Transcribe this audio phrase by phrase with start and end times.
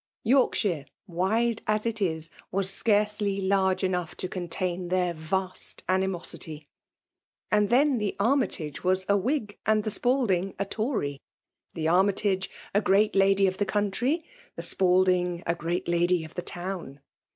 [0.23, 6.67] Yorkshire, wide as it i6> was scarcely large enough to contain their vast animosity!
[7.51, 11.21] And then the Armytage was a Whig, and the Spalding a Tory—
[11.75, 14.25] the Army tage a great lady of the country,
[14.55, 17.01] the Spalding a great lady of the town.